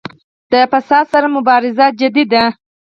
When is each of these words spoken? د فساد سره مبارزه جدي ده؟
د 0.51 0.53
فساد 0.71 1.05
سره 1.13 1.27
مبارزه 1.35 1.85
جدي 1.99 2.23
ده؟ 2.31 2.43